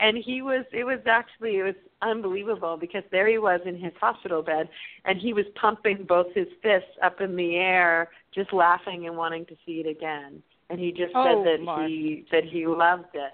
[0.00, 0.64] And he was.
[0.72, 1.58] It was actually.
[1.58, 4.68] It was unbelievable because there he was in his hospital bed,
[5.04, 9.44] and he was pumping both his fists up in the air, just laughing and wanting
[9.46, 10.42] to see it again.
[10.70, 13.32] And he just oh, said that he that he loved it.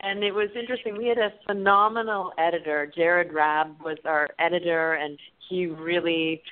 [0.00, 0.96] And it was interesting.
[0.96, 2.90] We had a phenomenal editor.
[2.94, 6.42] Jared Raab was our editor, and he really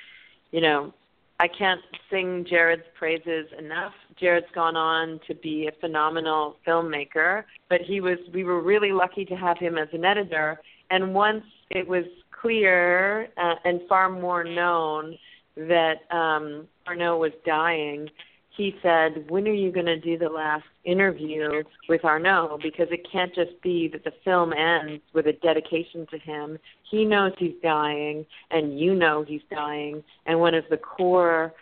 [0.55, 0.93] you know,
[1.39, 3.93] I can't sing Jared's praises enough.
[4.19, 9.25] Jared's gone on to be a phenomenal filmmaker, but he was we were really lucky
[9.25, 10.59] to have him as an editor.
[10.91, 12.05] And once it was
[12.41, 15.17] clear uh, and far more known
[15.57, 18.09] that um Arnaud was dying,
[18.55, 22.59] he said, When are you going to do the last interview with Arnaud?
[22.61, 26.57] Because it can't just be that the film ends with a dedication to him.
[26.89, 30.03] He knows he's dying, and you know he's dying.
[30.25, 31.53] And one of the core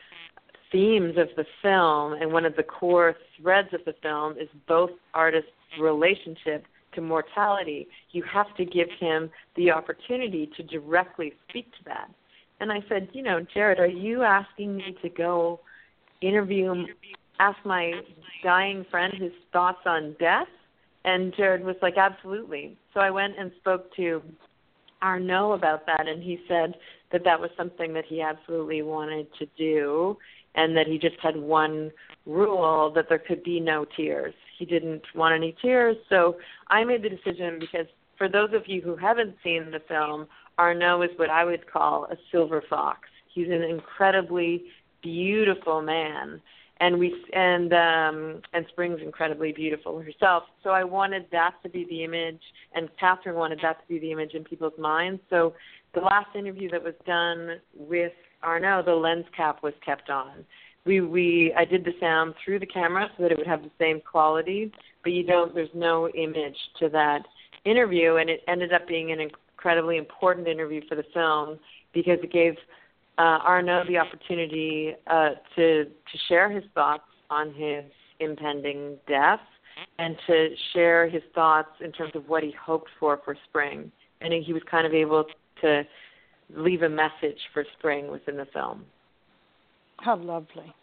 [0.71, 4.89] themes of the film and one of the core threads of the film is both
[5.13, 6.65] artists' relationship
[6.95, 7.87] to mortality.
[8.11, 12.09] You have to give him the opportunity to directly speak to that.
[12.59, 15.59] And I said, You know, Jared, are you asking me to go?
[16.27, 16.85] Interview
[17.39, 17.91] ask my
[18.43, 20.47] dying friend his thoughts on death
[21.05, 22.77] and Jared was like absolutely.
[22.93, 24.21] So I went and spoke to
[25.01, 26.75] Arnaud about that and he said
[27.11, 30.17] that that was something that he absolutely wanted to do
[30.55, 31.91] and that he just had one
[32.25, 34.33] rule that there could be no tears.
[34.57, 38.81] He didn't want any tears so I made the decision because for those of you
[38.81, 43.09] who haven't seen the film Arnaud is what I would call a silver fox.
[43.33, 44.65] He's an incredibly
[45.03, 46.41] beautiful man.
[46.79, 50.43] And we and um and spring's incredibly beautiful herself.
[50.63, 52.41] So i wanted that to be the image
[52.73, 55.21] and katherine wanted that to be the image in people's minds.
[55.29, 55.53] So
[55.93, 60.43] the last interview that was done with arnaud the lens cap was kept on.
[60.85, 63.71] We we i did the sound through the camera so that it would have the
[63.79, 64.71] same quality
[65.03, 67.21] but you don't there's no image to that
[67.65, 68.15] interview.
[68.15, 71.59] And it ended up being an incredibly important interview for the film
[71.93, 72.55] because it gave
[73.17, 77.83] uh, Arnaud the opportunity uh, to to share his thoughts on his
[78.19, 79.39] impending death
[79.99, 83.91] and to share his thoughts in terms of what he hoped for for spring.
[84.21, 85.25] And he was kind of able
[85.61, 85.83] to
[86.55, 88.85] leave a message for spring within the film.
[89.97, 90.73] How lovely.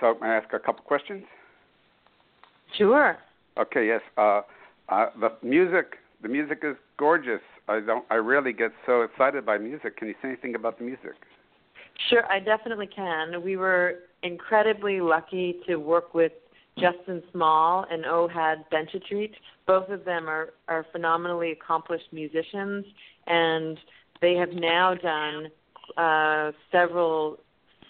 [0.00, 1.24] So, may I ask a couple questions?
[2.76, 3.16] Sure.
[3.58, 3.86] Okay.
[3.86, 4.00] Yes.
[4.16, 4.42] Uh,
[4.88, 5.96] uh, the music.
[6.22, 7.40] The music is gorgeous.
[7.68, 8.04] I don't.
[8.10, 9.96] I rarely get so excited by music.
[9.96, 11.14] Can you say anything about the music?
[12.08, 13.42] Sure, I definitely can.
[13.42, 16.32] We were incredibly lucky to work with
[16.78, 19.32] Justin Small and Ohad Benchetrit.
[19.66, 22.84] Both of them are, are phenomenally accomplished musicians,
[23.26, 23.78] and
[24.20, 25.48] they have now done
[25.96, 27.38] uh, several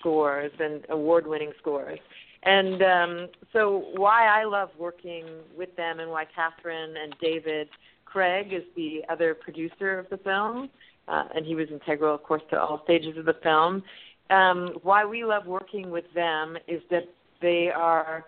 [0.00, 1.98] scores and award-winning scores.
[2.44, 5.24] And um, so, why I love working
[5.56, 7.68] with them, and why Katherine and David
[8.10, 10.70] Craig is the other producer of the film,
[11.08, 13.82] uh, and he was integral, of course, to all stages of the film.
[14.30, 17.04] Um, why we love working with them is that
[17.40, 18.24] they are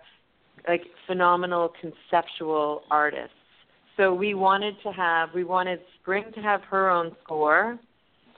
[0.67, 3.33] like phenomenal conceptual artists.
[3.97, 7.79] So we wanted to have, we wanted Spring to have her own score,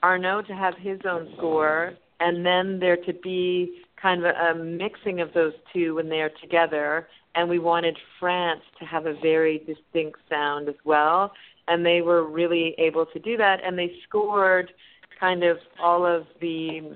[0.01, 4.55] Arnaud to have his own score, and then there to be kind of a, a
[4.55, 9.13] mixing of those two when they are together, and we wanted France to have a
[9.21, 11.31] very distinct sound as well.
[11.67, 14.71] And they were really able to do that, and they scored
[15.19, 16.95] kind of all of the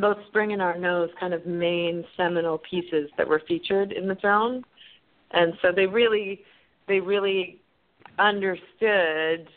[0.00, 4.64] both Spring and Arnaud's kind of main seminal pieces that were featured in the film.
[5.30, 6.42] And so they really
[6.88, 7.60] they really
[8.18, 9.48] understood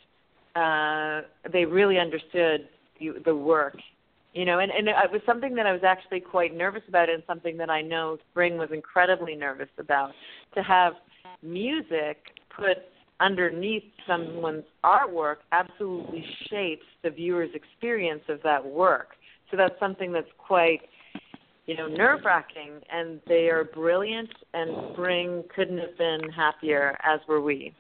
[0.55, 2.67] uh they really understood
[2.99, 3.77] the, the work
[4.33, 7.23] you know and and it was something that i was actually quite nervous about and
[7.25, 10.11] something that i know spring was incredibly nervous about
[10.53, 10.93] to have
[11.41, 12.17] music
[12.55, 12.77] put
[13.19, 19.09] underneath someone's artwork absolutely shapes the viewer's experience of that work
[19.51, 20.81] so that's something that's quite
[21.65, 27.19] you know nerve wracking and they are brilliant and spring couldn't have been happier as
[27.27, 27.73] were we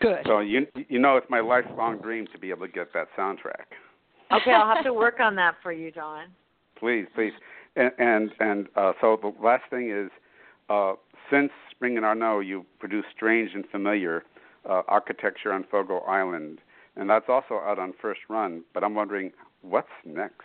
[0.00, 0.26] Good.
[0.26, 3.70] So you you know it's my lifelong dream to be able to get that soundtrack.
[4.32, 6.26] Okay, I'll have to work on that for you, Don.
[6.78, 7.32] Please, please.
[7.76, 10.10] And and, and uh, so the last thing is,
[10.68, 10.94] uh,
[11.30, 14.24] since Spring in Arnaud, you produced Strange and Familiar
[14.68, 16.58] uh, Architecture on Fogo Island,
[16.96, 18.64] and that's also out on first run.
[18.74, 19.30] But I'm wondering,
[19.62, 20.42] what's next?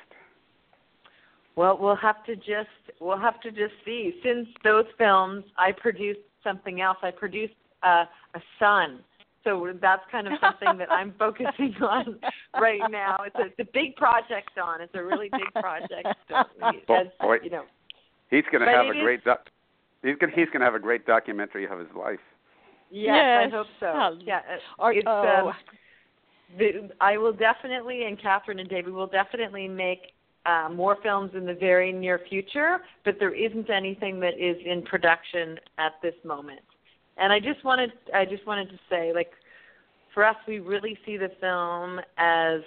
[1.56, 2.70] Well, we'll have to just
[3.02, 4.14] we'll have to just see.
[4.24, 6.98] Since those films, I produced something else.
[7.02, 9.00] I produced uh, a son.
[9.48, 12.20] So that's kind of something that I'm focusing on
[12.60, 13.20] right now.
[13.26, 14.82] It's a, it's a big project, Don.
[14.82, 16.08] It's a really big project.
[16.90, 17.64] As, boy, you know,
[18.30, 19.48] he's going to have a great doc-
[20.04, 22.20] he's going he's going to have a great documentary of his life.
[22.92, 23.48] Yes, yes.
[23.48, 24.18] I hope so.
[24.26, 24.42] Yeah,
[24.80, 25.48] Or, it's, oh.
[25.50, 25.54] um,
[26.58, 30.14] the, I will definitely, and Katherine and David will definitely make
[30.46, 34.82] uh, more films in the very near future, but there isn't anything that is in
[34.84, 36.62] production at this moment.
[37.20, 39.32] And I just wanted, I just wanted to say, like,
[40.14, 42.62] for us, we really see the film as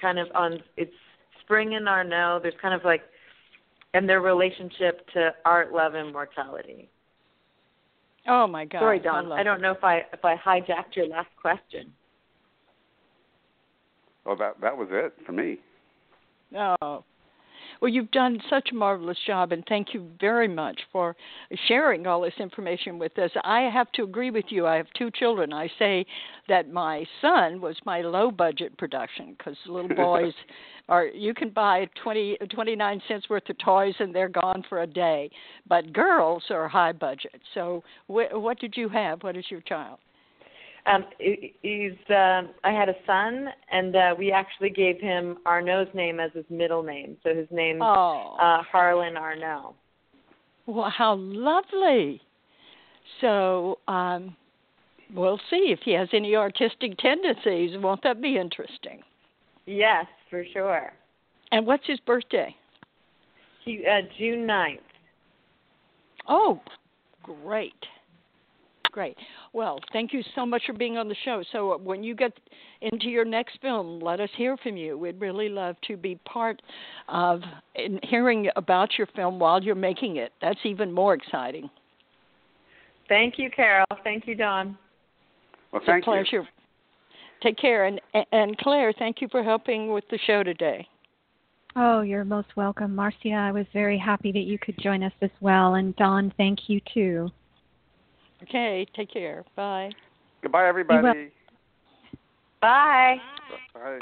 [0.00, 0.92] kind of on it's
[1.42, 2.40] Spring and Arnaud.
[2.42, 3.02] There's kind of like,
[3.92, 6.88] and their relationship to art, love, and mortality.
[8.26, 8.80] Oh my God!
[8.80, 9.30] Sorry, Don.
[9.30, 11.92] I, I don't know if I if I hijacked your last question.
[14.24, 15.58] Oh, that that was it for me.
[16.56, 17.04] Oh.
[17.84, 21.14] Well, you've done such a marvelous job, and thank you very much for
[21.68, 23.30] sharing all this information with us.
[23.44, 24.66] I have to agree with you.
[24.66, 25.52] I have two children.
[25.52, 26.06] I say
[26.48, 30.32] that my son was my low budget production because little boys
[30.88, 34.80] are you can buy twenty twenty nine cents worth of toys and they're gone for
[34.80, 35.30] a day,
[35.68, 37.38] but girls are high budget.
[37.52, 39.22] So, wh- what did you have?
[39.22, 39.98] What is your child?
[40.86, 41.92] Um, he's.
[42.10, 46.44] Uh, I had a son, and uh, we actually gave him Arnaud's name as his
[46.50, 47.16] middle name.
[47.22, 48.36] So his name's Oh.
[48.38, 49.74] uh, Harlan Arno.
[50.66, 52.20] Well, how lovely.
[53.20, 54.36] So, um,
[55.14, 57.78] we'll see if he has any artistic tendencies.
[57.78, 59.02] Won't that be interesting?
[59.66, 60.92] Yes, for sure.
[61.52, 62.54] And what's his birthday?
[63.64, 64.80] He uh, June ninth.
[66.28, 66.60] Oh,
[67.22, 67.72] great.
[68.94, 69.16] Great.
[69.52, 71.42] Well, thank you so much for being on the show.
[71.50, 72.32] So, uh, when you get
[72.80, 74.96] into your next film, let us hear from you.
[74.96, 76.62] We'd really love to be part
[77.08, 77.40] of
[77.74, 80.32] in hearing about your film while you're making it.
[80.40, 81.68] That's even more exciting.
[83.08, 83.84] Thank you, Carole.
[84.04, 84.78] Thank you, Don.
[85.72, 86.26] Well, It's thank a pleasure.
[86.36, 86.44] you.
[87.42, 90.86] Take care, and and Claire, thank you for helping with the show today.
[91.74, 93.32] Oh, you're most welcome, Marcia.
[93.32, 95.74] I was very happy that you could join us as well.
[95.74, 97.28] And Don, thank you too.
[98.48, 99.44] Okay, take care.
[99.56, 99.90] Bye.
[100.42, 101.30] Goodbye, everybody.
[102.60, 103.16] Bye.
[103.72, 103.98] Bye.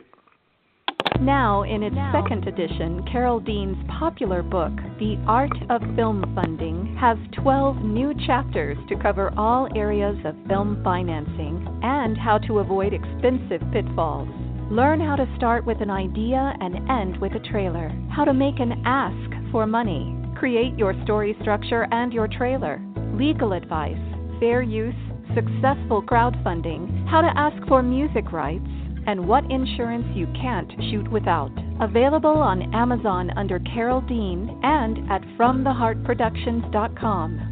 [1.21, 7.17] Now, in its second edition, Carole Dean's popular book, The Art of Film Funding, has
[7.41, 13.63] 12 new chapters to cover all areas of film financing and how to avoid expensive
[13.73, 14.29] pitfalls.
[14.71, 18.59] Learn how to start with an idea and end with a trailer, how to make
[18.59, 22.83] an ask for money, create your story structure and your trailer,
[23.15, 24.12] legal advice,
[24.43, 24.93] fair use,
[25.37, 28.67] successful crowdfunding, how to ask for music rights,
[29.07, 31.53] and what insurance you can't shoot without.
[31.81, 37.52] Available on Amazon under Carole Dean and at FromTheHeartProductions.com.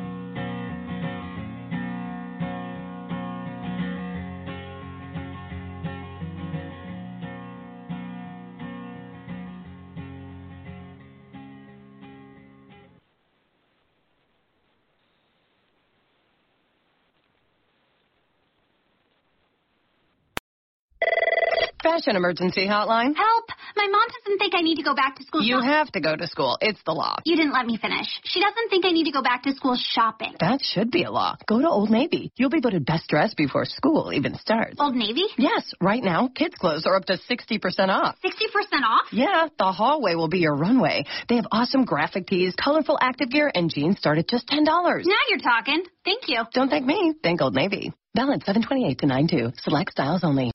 [22.01, 23.15] Fashion emergency hotline.
[23.15, 23.45] Help!
[23.75, 25.43] My mom doesn't think I need to go back to school.
[25.43, 26.57] You shop- have to go to school.
[26.59, 27.17] It's the law.
[27.25, 28.07] You didn't let me finish.
[28.23, 30.33] She doesn't think I need to go back to school shopping.
[30.39, 31.35] That should be a law.
[31.47, 32.31] Go to Old Navy.
[32.37, 34.77] You'll be voted best dressed before school even starts.
[34.79, 35.25] Old Navy?
[35.37, 38.15] Yes, right now, kids' clothes are up to 60% off.
[38.25, 39.05] 60% off?
[39.11, 41.05] Yeah, the hallway will be your runway.
[41.29, 44.65] They have awesome graphic tees, colorful active gear, and jeans start at just $10.
[44.65, 45.83] Now you're talking.
[46.03, 46.41] Thank you.
[46.51, 47.13] Don't thank me.
[47.21, 47.93] Thank Old Navy.
[48.15, 49.51] Balance 728 to 92.
[49.61, 50.51] Select styles only.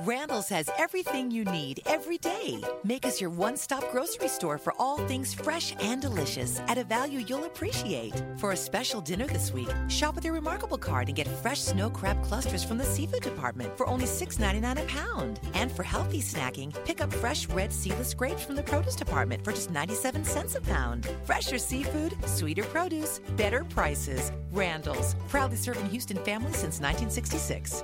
[0.00, 2.60] Randall's has everything you need every day.
[2.84, 6.84] Make us your one stop grocery store for all things fresh and delicious at a
[6.84, 8.12] value you'll appreciate.
[8.36, 11.88] For a special dinner this week, shop with your Remarkable card and get fresh snow
[11.88, 15.40] crab clusters from the seafood department for only $6.99 a pound.
[15.54, 19.52] And for healthy snacking, pick up fresh red seedless grapes from the produce department for
[19.52, 21.08] just 97 cents a pound.
[21.24, 24.30] Fresher seafood, sweeter produce, better prices.
[24.52, 27.82] Randall's, proudly serving Houston families since 1966.